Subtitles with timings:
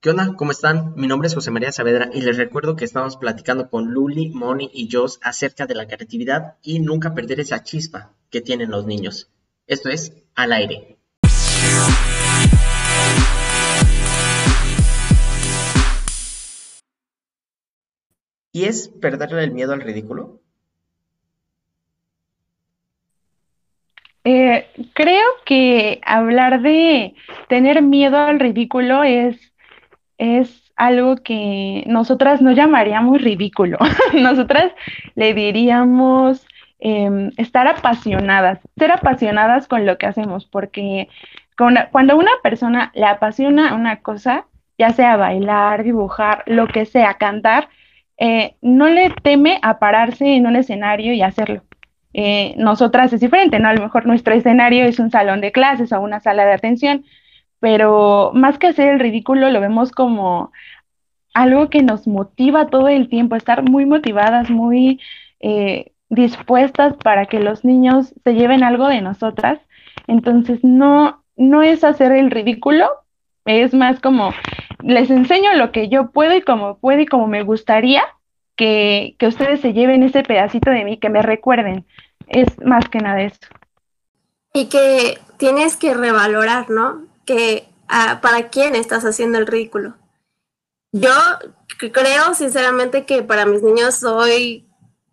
[0.00, 0.34] ¿Qué onda?
[0.36, 0.94] ¿Cómo están?
[0.94, 4.70] Mi nombre es José María Saavedra y les recuerdo que estamos platicando con Luli, Moni
[4.72, 9.28] y Jos acerca de la creatividad y nunca perder esa chispa que tienen los niños.
[9.66, 10.98] Esto es Al aire.
[18.52, 20.40] ¿Y es perderle el miedo al ridículo?
[24.22, 27.16] Eh, creo que hablar de
[27.48, 29.48] tener miedo al ridículo es
[30.18, 33.78] es algo que nosotras no llamaríamos ridículo.
[34.14, 34.72] nosotras
[35.14, 36.46] le diríamos
[36.78, 41.08] em, estar apasionadas, ser apasionadas con lo que hacemos, porque
[41.90, 44.46] cuando una persona le apasiona una cosa,
[44.78, 47.68] ya sea bailar, dibujar, lo que sea, cantar,
[48.16, 51.62] eh, no le teme a pararse en un escenario y hacerlo.
[52.14, 53.68] Eh, nosotras es diferente, ¿no?
[53.68, 57.04] A lo mejor nuestro escenario es un salón de clases o una sala de atención,
[57.60, 60.52] pero más que hacer el ridículo, lo vemos como
[61.34, 65.00] algo que nos motiva todo el tiempo, estar muy motivadas, muy
[65.40, 69.60] eh, dispuestas para que los niños se lleven algo de nosotras.
[70.06, 72.88] Entonces, no, no es hacer el ridículo,
[73.44, 74.32] es más como
[74.82, 78.02] les enseño lo que yo puedo y como puedo y como me gustaría
[78.56, 81.86] que, que ustedes se lleven ese pedacito de mí, que me recuerden.
[82.26, 83.38] Es más que nada eso.
[84.52, 87.07] Y que tienes que revalorar, ¿no?
[87.28, 89.94] Que ah, para quién estás haciendo el ridículo.
[90.92, 91.12] Yo
[91.92, 94.66] creo sinceramente que para mis niños soy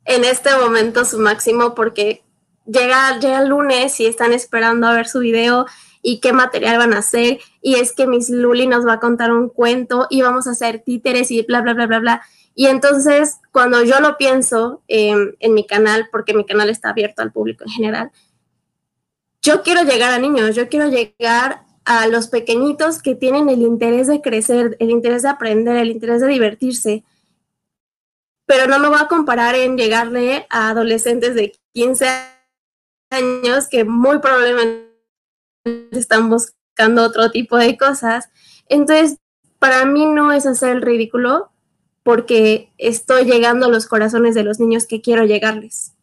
[0.05, 2.23] en este momento su máximo porque
[2.65, 5.65] llega, llega el lunes y están esperando a ver su video
[6.01, 9.33] y qué material van a hacer y es que Miss Luli nos va a contar
[9.33, 12.21] un cuento y vamos a hacer títeres y bla, bla, bla, bla, bla.
[12.53, 17.33] Y entonces cuando yo lo pienso en mi canal, porque mi canal está abierto al
[17.33, 18.11] público en general,
[19.41, 24.07] yo quiero llegar a niños, yo quiero llegar a los pequeñitos que tienen el interés
[24.07, 27.03] de crecer, el interés de aprender, el interés de divertirse.
[28.47, 32.07] Pero no me voy a comparar en llegarle a adolescentes de 15
[33.11, 34.91] años que muy probablemente
[35.91, 38.29] están buscando otro tipo de cosas.
[38.67, 39.17] Entonces,
[39.59, 41.51] para mí no es hacer el ridículo
[42.03, 45.95] porque estoy llegando a los corazones de los niños que quiero llegarles.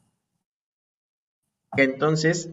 [1.76, 2.50] Entonces,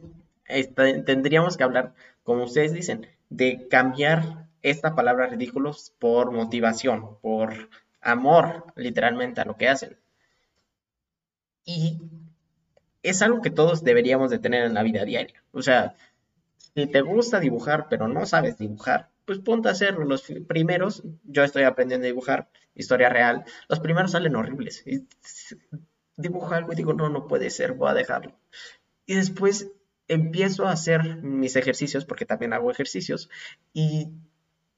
[1.06, 7.69] tendríamos que hablar, como ustedes dicen, de cambiar esta palabra ridículos por motivación, por
[8.01, 9.97] amor, literalmente, a lo que hacen.
[11.66, 12.01] Y
[13.03, 15.44] es algo que todos deberíamos de tener en la vida diaria.
[15.51, 15.95] O sea,
[16.57, 20.06] si te gusta dibujar, pero no sabes dibujar, pues ponte a hacerlo.
[20.06, 24.84] Los primeros, yo estoy aprendiendo a dibujar historia real, los primeros salen horribles.
[24.85, 25.07] Y
[26.18, 28.34] dibujo algo y digo, no, no puede ser, voy a dejarlo.
[29.06, 29.72] Y después
[30.09, 33.29] empiezo a hacer mis ejercicios, porque también hago ejercicios,
[33.73, 34.09] y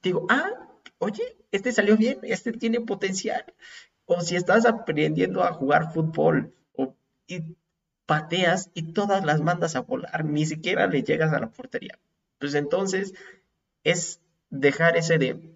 [0.04, 0.70] digo, ah,
[1.00, 3.46] oye, este salió bien, este tiene potencial.
[4.06, 6.96] O si estás aprendiendo a jugar fútbol o,
[7.28, 7.56] y
[8.06, 11.98] pateas y todas las mandas a volar, ni siquiera le llegas a la portería.
[12.38, 13.14] Pues entonces
[13.84, 14.20] es
[14.50, 15.56] dejar ese de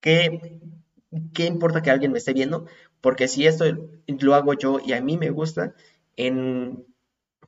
[0.00, 0.60] qué,
[1.32, 2.66] qué importa que alguien me esté viendo,
[3.00, 3.64] porque si esto
[4.06, 5.74] lo hago yo y a mí me gusta,
[6.16, 6.84] en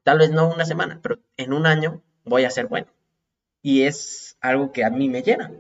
[0.07, 2.87] Tal vez no una semana, pero en un año voy a ser bueno.
[3.61, 5.51] Y es algo que a mí me llena.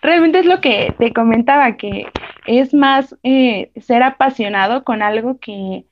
[0.00, 2.06] Realmente es lo que te comentaba, que
[2.46, 5.86] es más eh, ser apasionado con algo que,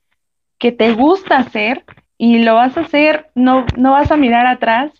[0.57, 1.83] que te gusta hacer
[2.17, 4.93] y lo vas a hacer, no, no vas a mirar atrás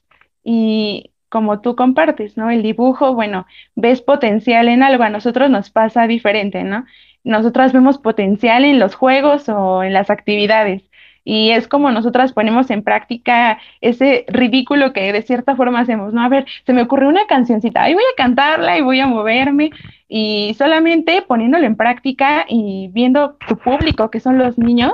[0.43, 2.49] y como tú compartes, ¿no?
[2.49, 6.83] El dibujo, bueno, ves potencial en algo, a nosotros nos pasa diferente, ¿no?
[7.23, 10.86] Nosotras vemos potencial en los juegos o en las actividades
[11.29, 16.21] y es como nosotras ponemos en práctica ese ridículo que de cierta forma hacemos, ¿no?
[16.21, 19.71] A ver, se me ocurrió una cancioncita, ahí voy a cantarla y voy a moverme
[20.07, 24.93] y solamente poniéndolo en práctica y viendo tu público, que son los niños,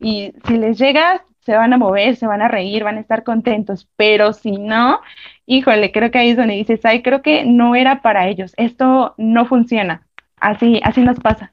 [0.00, 3.22] y si les llega, se van a mover, se van a reír, van a estar
[3.22, 5.00] contentos, pero si no,
[5.44, 9.14] híjole, creo que ahí es donde dices, ay, creo que no era para ellos, esto
[9.18, 10.06] no funciona,
[10.40, 11.52] así, así nos pasa.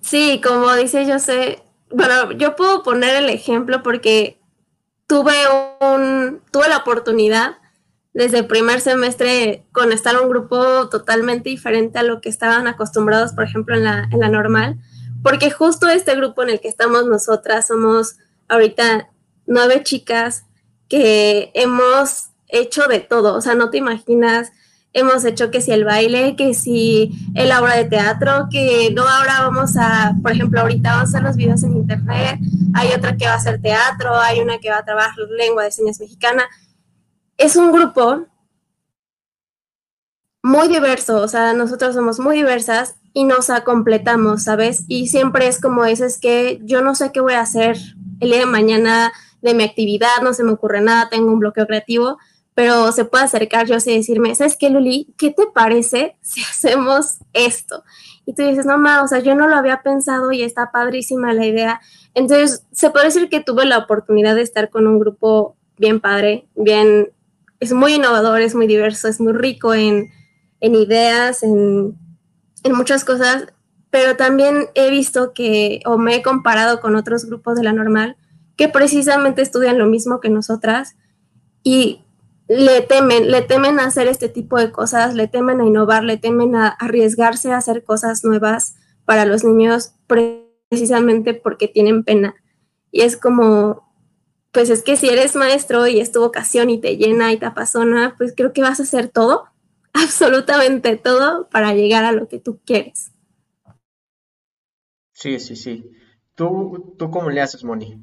[0.00, 4.40] Sí, como dice José, bueno, yo puedo poner el ejemplo porque
[5.06, 5.34] tuve
[5.80, 7.56] un, tuve la oportunidad
[8.14, 13.32] desde el primer semestre con estar un grupo totalmente diferente a lo que estaban acostumbrados,
[13.32, 14.78] por ejemplo, en la, en la normal,
[15.22, 18.16] porque justo este grupo en el que estamos nosotras somos
[18.48, 19.10] ahorita
[19.46, 20.44] nueve chicas
[20.88, 24.52] que hemos hecho de todo, o sea, no te imaginas
[24.92, 29.40] hemos hecho que si el baile, que si el obra de teatro, que no ahora
[29.40, 32.38] vamos a, por ejemplo, ahorita vamos a hacer los videos en internet,
[32.74, 35.72] hay otra que va a hacer teatro, hay una que va a trabajar lengua de
[35.72, 36.44] señas mexicana.
[37.38, 38.26] Es un grupo
[40.42, 44.84] muy diverso, o sea, nosotros somos muy diversas y nos completamos, ¿sabes?
[44.88, 47.76] Y siempre es como dices que yo no sé qué voy a hacer
[48.20, 51.66] el día de mañana de mi actividad, no se me ocurre nada, tengo un bloqueo
[51.66, 52.18] creativo,
[52.54, 55.14] pero se puede acercar yo y decirme, ¿sabes qué, Luli?
[55.16, 57.82] ¿Qué te parece si hacemos esto?
[58.26, 61.32] Y tú dices, no, ma, o sea, yo no lo había pensado y está padrísima
[61.32, 61.80] la idea.
[62.14, 66.46] Entonces, se puede decir que tuve la oportunidad de estar con un grupo bien padre,
[66.54, 67.10] bien,
[67.58, 70.10] es muy innovador, es muy diverso, es muy rico en,
[70.60, 71.96] en ideas, en,
[72.62, 73.46] en muchas cosas,
[73.90, 78.16] pero también he visto que, o me he comparado con otros grupos de la normal,
[78.56, 80.96] que precisamente estudian lo mismo que nosotras
[81.64, 82.02] y
[82.48, 86.16] le temen, le temen a hacer este tipo de cosas, le temen a innovar, le
[86.16, 92.34] temen a arriesgarse a hacer cosas nuevas para los niños precisamente porque tienen pena.
[92.90, 93.92] Y es como,
[94.52, 97.46] pues es que si eres maestro y es tu vocación y te llena y te
[97.46, 99.46] apasiona, pues creo que vas a hacer todo,
[99.92, 103.12] absolutamente todo para llegar a lo que tú quieres.
[105.12, 105.90] Sí, sí, sí.
[106.34, 108.02] ¿Tú, tú cómo le haces, Moni?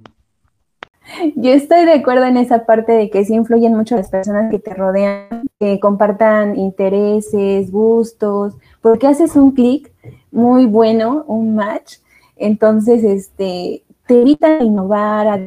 [1.36, 4.60] Yo estoy de acuerdo en esa parte de que sí influyen mucho las personas que
[4.60, 9.92] te rodean, que compartan intereses, gustos, porque haces un clic
[10.32, 11.98] muy bueno, un match,
[12.36, 15.40] entonces este, te evitan innovar,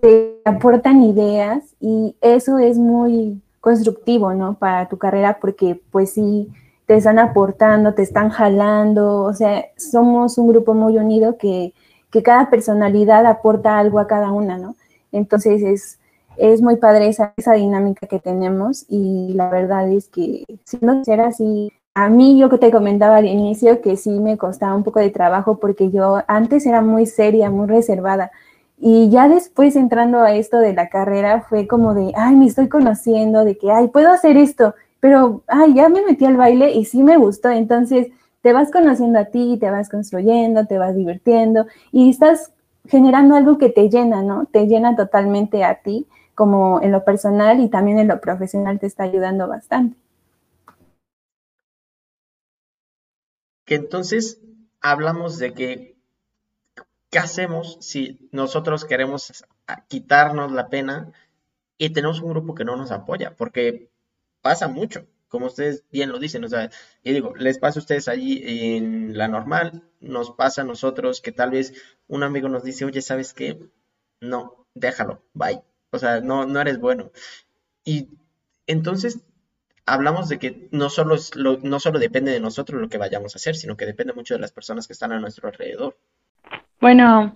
[0.00, 4.54] te aportan ideas y eso es muy constructivo, ¿no?
[4.54, 6.48] Para tu carrera porque pues sí,
[6.86, 11.72] te están aportando, te están jalando, o sea, somos un grupo muy unido que
[12.12, 14.76] que cada personalidad aporta algo a cada una, ¿no?
[15.10, 15.98] Entonces es,
[16.36, 21.02] es muy padre esa, esa dinámica que tenemos y la verdad es que si no
[21.04, 24.84] ser así, a mí yo que te comentaba al inicio que sí me costaba un
[24.84, 28.30] poco de trabajo porque yo antes era muy seria, muy reservada.
[28.78, 32.68] Y ya después entrando a esto de la carrera fue como de, ay, me estoy
[32.68, 36.84] conociendo, de que, ay, puedo hacer esto, pero, ay, ya me metí al baile y
[36.84, 37.50] sí me gustó.
[37.50, 38.08] Entonces,
[38.42, 42.52] te vas conociendo a ti, te vas construyendo, te vas divirtiendo y estás
[42.86, 44.46] generando algo que te llena, ¿no?
[44.46, 48.86] Te llena totalmente a ti, como en lo personal y también en lo profesional te
[48.86, 49.96] está ayudando bastante.
[53.64, 54.40] Que entonces
[54.80, 55.96] hablamos de que,
[57.10, 59.44] ¿qué hacemos si nosotros queremos
[59.86, 61.12] quitarnos la pena
[61.78, 63.36] y tenemos un grupo que no nos apoya?
[63.36, 63.88] Porque
[64.40, 66.68] pasa mucho como ustedes bien lo dicen, o sea,
[67.02, 71.32] y digo, les pasa a ustedes allí en la normal, nos pasa a nosotros que
[71.32, 71.72] tal vez
[72.06, 73.58] un amigo nos dice, oye, ¿sabes qué?
[74.20, 75.62] No, déjalo, bye.
[75.90, 77.12] O sea, no, no eres bueno.
[77.82, 78.10] Y
[78.66, 79.20] entonces
[79.86, 83.34] hablamos de que no solo, es lo, no solo depende de nosotros lo que vayamos
[83.34, 85.96] a hacer, sino que depende mucho de las personas que están a nuestro alrededor.
[86.78, 87.34] Bueno,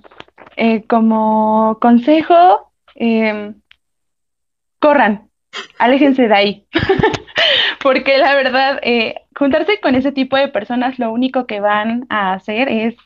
[0.56, 3.54] eh, como consejo, eh,
[4.80, 5.30] corran,
[5.78, 6.66] aléjense de ahí.
[7.86, 12.32] porque la verdad, eh, juntarse con ese tipo de personas lo único que van a
[12.32, 12.96] hacer es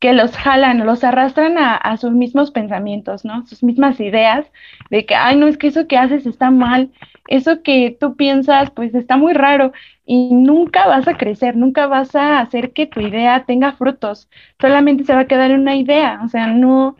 [0.00, 3.46] que los jalan, los arrastran a, sus mismos pensamientos, ¿no?
[3.46, 4.44] Sus mismas ideas
[4.90, 6.90] de que, ay, no, es que eso que haces está mal,
[7.26, 9.72] eso que tú piensas, pues está muy raro
[10.04, 14.28] y nunca vas a crecer, nunca vas a hacer que tu idea tenga frutos,
[14.60, 16.98] solamente se va a quedar una idea, o sea, no,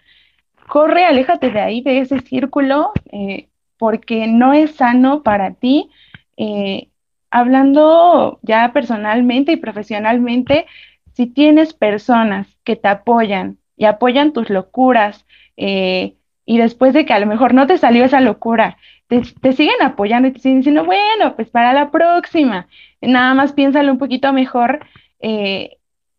[0.66, 5.90] corre, aléjate de ahí, de ese círculo, eh, porque no es sano para ti.
[6.38, 6.88] Eh,
[7.32, 10.66] hablando ya personalmente y profesionalmente,
[11.14, 17.12] si tienes personas que te apoyan y apoyan tus locuras, eh, y después de que
[17.14, 18.76] a lo mejor no te salió esa locura,
[19.08, 22.68] te, siguen apoyando y te siguen diciendo, bueno, pues para la próxima,
[23.00, 24.86] nada más piénsalo un poquito mejor,
[25.20, 25.78] eh,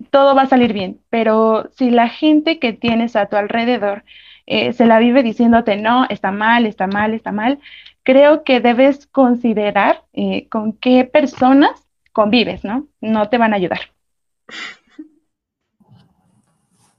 [0.09, 0.99] todo va a salir bien.
[1.09, 4.03] Pero si la gente que tienes a tu alrededor
[4.45, 7.59] eh, se la vive diciéndote, no, está mal, está mal, está mal,
[8.03, 11.71] creo que debes considerar eh, con qué personas
[12.11, 12.87] convives, ¿no?
[13.01, 13.79] No te van a ayudar.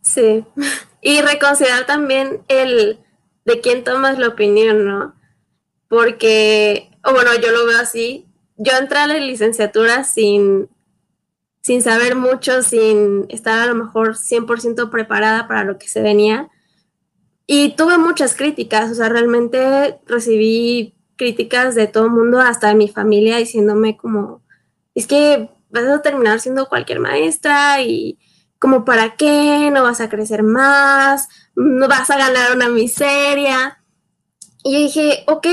[0.03, 0.45] Sí,
[1.01, 2.99] y reconsiderar también el
[3.45, 5.15] de quién tomas la opinión, ¿no?
[5.89, 10.69] Porque, o bueno, yo lo veo así, yo entré a la licenciatura sin,
[11.61, 16.51] sin saber mucho, sin estar a lo mejor 100% preparada para lo que se venía.
[17.47, 22.75] Y tuve muchas críticas, o sea, realmente recibí críticas de todo el mundo, hasta de
[22.75, 24.43] mi familia, diciéndome como,
[24.95, 28.19] es que vas a terminar siendo cualquier maestra y
[28.59, 33.83] como para qué, no vas a crecer más, no vas a ganar una miseria.
[34.63, 35.47] Y yo dije, ok,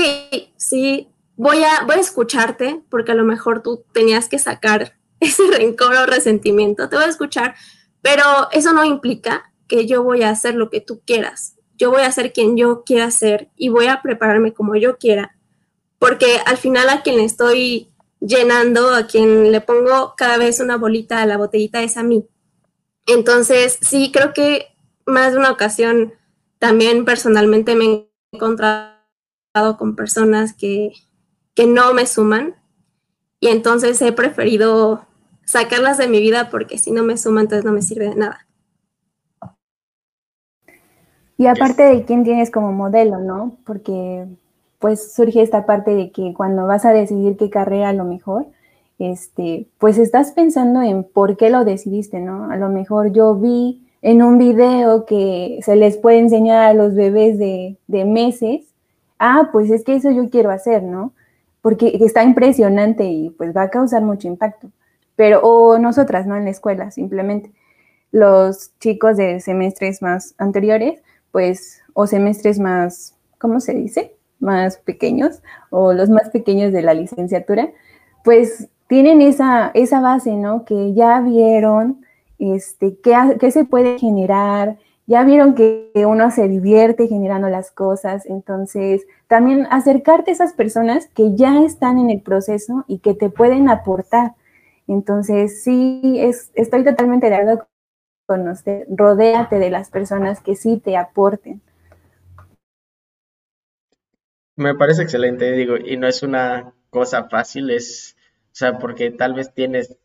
[0.56, 5.42] sí, voy a, voy a escucharte, porque a lo mejor tú tenías que sacar ese
[5.50, 7.54] rencor o resentimiento, te voy a escuchar,
[8.00, 11.56] pero eso no implica que yo voy a hacer lo que tú quieras.
[11.82, 15.34] Yo voy a ser quien yo quiera ser y voy a prepararme como yo quiera
[16.02, 17.86] porque al final a quien le estoy
[18.18, 22.26] llenando, a quien le pongo cada vez una bolita a la botellita es a mí.
[23.06, 24.66] Entonces, sí, creo que
[25.06, 26.12] más de una ocasión
[26.58, 28.96] también personalmente me he encontrado
[29.78, 30.92] con personas que,
[31.54, 32.56] que no me suman
[33.38, 35.06] y entonces he preferido
[35.44, 38.48] sacarlas de mi vida porque si no me suman, entonces no me sirve de nada.
[41.42, 43.56] Y aparte de quién tienes como modelo, ¿no?
[43.66, 44.26] Porque
[44.78, 48.46] pues surge esta parte de que cuando vas a decidir qué carrera a lo mejor,
[49.00, 52.48] este, pues estás pensando en por qué lo decidiste, ¿no?
[52.52, 56.94] A lo mejor yo vi en un video que se les puede enseñar a los
[56.94, 58.72] bebés de, de meses,
[59.18, 61.12] ah, pues es que eso yo quiero hacer, ¿no?
[61.60, 64.68] Porque está impresionante y pues va a causar mucho impacto.
[65.16, 66.36] Pero, o nosotras, ¿no?
[66.36, 67.50] En la escuela, simplemente.
[68.12, 74.14] Los chicos de semestres más anteriores, pues, o semestres más, ¿cómo se dice?
[74.38, 77.70] Más pequeños, o los más pequeños de la licenciatura,
[78.24, 80.64] pues tienen esa, esa base, ¿no?
[80.64, 82.04] Que ya vieron
[82.38, 88.26] este, qué, qué se puede generar, ya vieron que uno se divierte generando las cosas,
[88.26, 93.30] entonces también acercarte a esas personas que ya están en el proceso y que te
[93.30, 94.34] pueden aportar.
[94.86, 97.66] Entonces, sí, es, estoy totalmente de acuerdo
[98.32, 101.60] conocer, rodéate de las personas que sí te aporten.
[104.56, 109.34] Me parece excelente, digo, y no es una cosa fácil, es, o sea, porque tal
[109.34, 109.98] vez tienes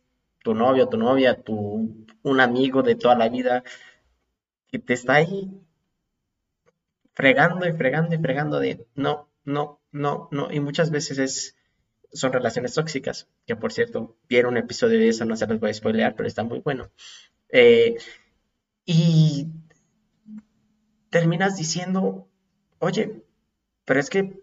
[0.43, 3.63] tu novio, tu novia, tu, un amigo de toda la vida
[4.69, 5.49] que te está ahí
[7.13, 11.55] fregando y fregando y fregando de no, no, no, no, y muchas veces es,
[12.11, 15.69] son relaciones tóxicas, que por cierto, vieron un episodio de eso, no se los voy
[15.69, 16.89] a spoilear, pero está muy bueno.
[17.49, 17.95] Eh,
[18.85, 19.47] y
[21.09, 22.27] terminas diciendo,
[22.79, 23.23] oye,
[23.85, 24.41] pero es que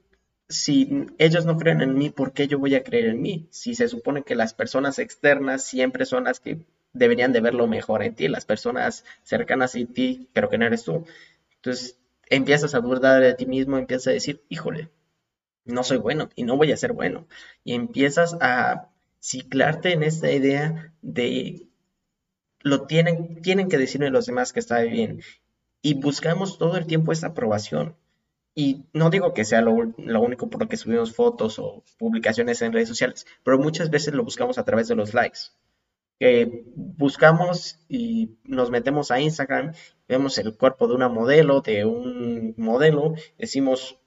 [0.49, 3.49] si ellos no creen en mí, ¿por qué yo voy a creer en mí?
[3.51, 7.67] Si se supone que las personas externas siempre son las que deberían de ver lo
[7.67, 11.05] mejor en ti, las personas cercanas a ti, pero que no eres tú.
[11.57, 14.91] Entonces empiezas a dudar de ti mismo, empiezas a decir, híjole,
[15.65, 17.27] no soy bueno y no voy a ser bueno.
[17.65, 21.67] Y empiezas a ciclarte en esta idea de
[22.65, 25.21] lo tienen, tienen que decirme los demás que está bien.
[25.83, 27.95] Y buscamos todo el tiempo esa aprobación.
[28.55, 32.73] Y no digo que sea lo, único por lo que subimos fotos o publicaciones en
[32.73, 35.41] redes sociales, pero muchas veces lo buscamos a través de los likes.
[36.19, 39.75] Que buscamos y nos metemos a Instagram,
[40.09, 43.99] vemos el cuerpo de una modelo, de un modelo, decimos,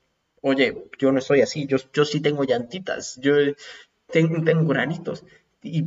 [0.42, 3.36] oye, yo no estoy así, yo, yo sí tengo llantitas, yo
[4.08, 5.26] tengo, tengo granitos.
[5.62, 5.84] Y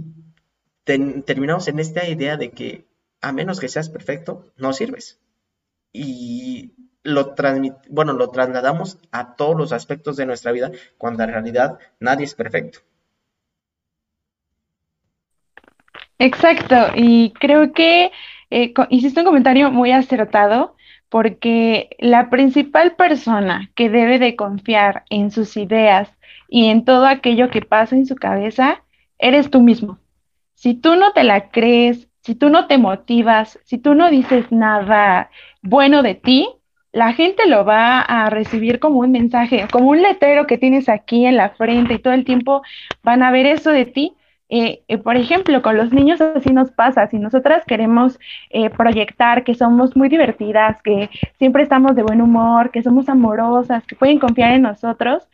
[1.25, 2.87] terminamos en esta idea de que
[3.21, 5.21] a menos que seas perfecto, no sirves.
[5.93, 7.35] Y lo,
[7.89, 12.35] bueno, lo trasladamos a todos los aspectos de nuestra vida cuando en realidad nadie es
[12.35, 12.81] perfecto.
[16.19, 18.13] Exacto, y creo que
[18.51, 20.77] eh, hiciste un comentario muy acertado
[21.09, 26.11] porque la principal persona que debe de confiar en sus ideas
[26.49, 28.83] y en todo aquello que pasa en su cabeza,
[29.19, 29.99] eres tú mismo.
[30.61, 34.53] Si tú no te la crees, si tú no te motivas, si tú no dices
[34.53, 35.31] nada
[35.63, 36.51] bueno de ti,
[36.93, 41.25] la gente lo va a recibir como un mensaje, como un letrero que tienes aquí
[41.25, 42.61] en la frente y todo el tiempo
[43.03, 44.13] van a ver eso de ti.
[44.51, 49.45] Eh, eh, por ejemplo, con los niños así nos pasa, si nosotras queremos eh, proyectar
[49.45, 54.19] que somos muy divertidas, que siempre estamos de buen humor, que somos amorosas, que pueden
[54.19, 55.27] confiar en nosotros,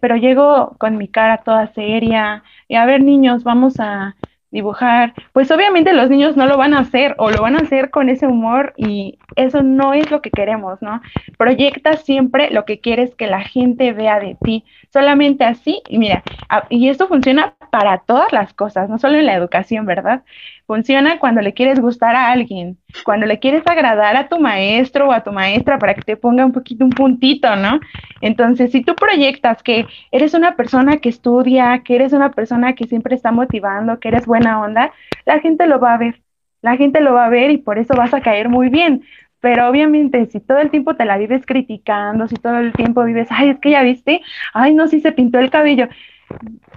[0.00, 4.16] pero llego con mi cara toda seria, y a ver niños, vamos a,
[4.50, 7.90] dibujar, pues obviamente los niños no lo van a hacer o lo van a hacer
[7.90, 11.00] con ese humor y eso no es lo que queremos, ¿no?
[11.36, 16.22] Proyecta siempre lo que quieres que la gente vea de ti, solamente así, y mira,
[16.70, 20.22] y esto funciona para todas las cosas, no solo en la educación, ¿verdad?
[20.68, 25.12] Funciona cuando le quieres gustar a alguien, cuando le quieres agradar a tu maestro o
[25.12, 27.80] a tu maestra para que te ponga un poquito un puntito, ¿no?
[28.20, 32.86] Entonces, si tú proyectas que eres una persona que estudia, que eres una persona que
[32.86, 34.92] siempre está motivando, que eres buena onda,
[35.24, 36.20] la gente lo va a ver.
[36.60, 39.04] La gente lo va a ver y por eso vas a caer muy bien.
[39.40, 43.28] Pero obviamente, si todo el tiempo te la vives criticando, si todo el tiempo vives,
[43.30, 44.20] ay, es que ya viste,
[44.52, 45.88] ay, no, si se pintó el cabello,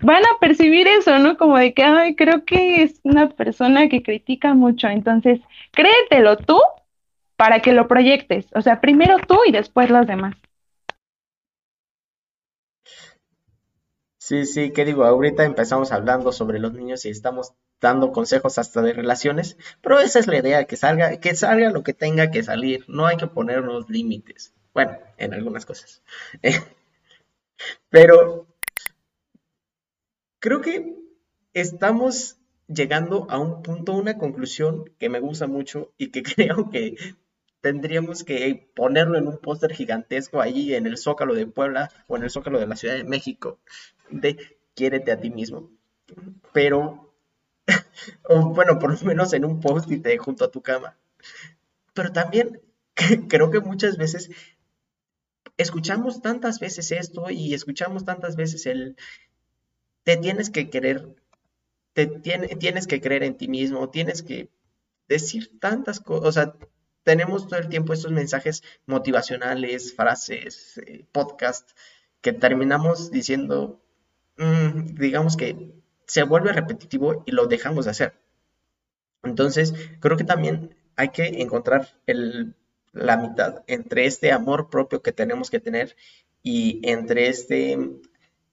[0.02, 1.38] van a percibir eso, ¿no?
[1.38, 4.88] Como de que, ay, creo que es una persona que critica mucho.
[4.88, 5.40] Entonces,
[5.72, 6.60] créetelo tú
[7.36, 8.48] para que lo proyectes.
[8.54, 10.36] O sea, primero tú y después los demás.
[14.20, 15.04] Sí, sí, ¿qué digo?
[15.04, 20.20] Ahorita empezamos hablando sobre los niños y estamos dando consejos hasta de relaciones, pero esa
[20.20, 23.28] es la idea, que salga, que salga lo que tenga que salir, no hay que
[23.28, 24.54] ponernos límites.
[24.74, 26.04] Bueno, en algunas cosas.
[27.90, 28.51] pero
[30.42, 30.98] creo que
[31.54, 36.98] estamos llegando a un punto, una conclusión que me gusta mucho y que creo que
[37.62, 42.24] tendríamos que ponerlo en un póster gigantesco ahí en el Zócalo de Puebla o en
[42.24, 43.60] el Zócalo de la Ciudad de México,
[44.10, 45.70] de quiérete a ti mismo.
[46.54, 47.14] Pero,
[48.28, 50.98] bueno, por lo menos en un post-it junto a tu cama.
[51.94, 52.62] Pero también
[53.30, 54.32] creo que muchas veces
[55.58, 58.96] escuchamos tantas veces esto y escuchamos tantas veces el
[60.04, 61.16] te tienes que querer,
[61.94, 64.50] te tienes que creer en ti mismo, tienes que
[65.08, 66.56] decir tantas cosas, o sea,
[67.04, 71.72] tenemos todo el tiempo estos mensajes motivacionales, frases, eh, podcast,
[72.22, 73.82] que terminamos diciendo,
[74.38, 75.74] mm, digamos que
[76.06, 78.14] se vuelve repetitivo y lo dejamos de hacer.
[79.24, 82.56] Entonces, creo que también hay que encontrar el,
[82.92, 85.96] la mitad entre este amor propio que tenemos que tener
[86.44, 87.78] y entre este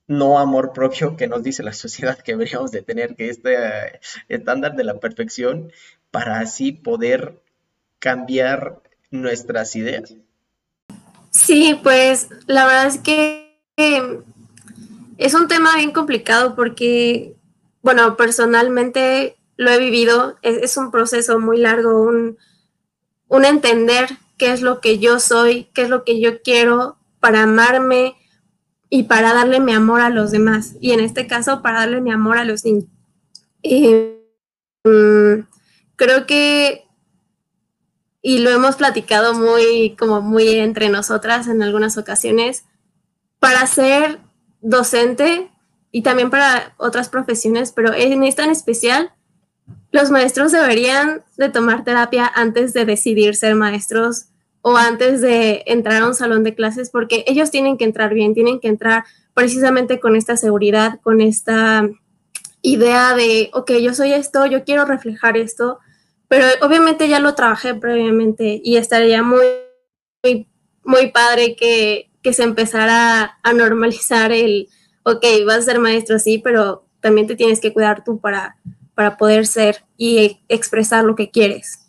[0.08, 4.74] no amor propio que nos dice la sociedad que deberíamos de tener, que este estándar
[4.74, 5.70] de la perfección,
[6.10, 7.40] para así poder
[7.98, 10.14] cambiar nuestras ideas.
[11.30, 13.48] Sí, pues la verdad es que
[15.18, 17.34] es un tema bien complicado porque,
[17.82, 22.38] bueno, personalmente lo he vivido, es, un proceso muy largo, un,
[23.28, 27.42] un entender qué es lo que yo soy, qué es lo que yo quiero para
[27.42, 28.14] amarme
[28.90, 30.76] y para darle mi amor a los demás.
[30.80, 32.86] Y en este caso, para darle mi amor a los niños.
[34.84, 35.46] Mm,
[35.96, 36.86] creo que,
[38.22, 42.64] y lo hemos platicado muy, como muy entre nosotras en algunas ocasiones,
[43.38, 44.18] para ser
[44.60, 45.50] docente
[45.92, 49.12] y también para otras profesiones, pero en esta en especial,
[49.90, 54.26] los maestros deberían de tomar terapia antes de decidir ser maestros
[54.62, 58.34] o antes de entrar a un salón de clases, porque ellos tienen que entrar bien,
[58.34, 61.88] tienen que entrar precisamente con esta seguridad, con esta
[62.62, 65.78] idea de, ok, yo soy esto, yo quiero reflejar esto,
[66.26, 69.46] pero obviamente ya lo trabajé previamente y estaría muy,
[70.84, 74.68] muy, padre que, que se empezara a normalizar el,
[75.04, 78.56] ok, vas a ser maestro, sí, pero también te tienes que cuidar tú para,
[78.94, 81.87] para poder ser y expresar lo que quieres.